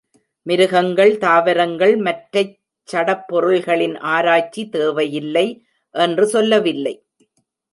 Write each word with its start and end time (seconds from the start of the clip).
மிருகங்கள், 0.43 1.17
தாவரங்கள், 1.17 1.95
மற்றைச் 1.97 2.59
சடப் 2.83 3.27
பொருள்களின் 3.27 3.95
ஆராய்ச்சி 3.97 4.69
தேவையில்லை 4.69 5.65
என்று 5.91 6.27
சொல்லவில்லை. 6.27 7.05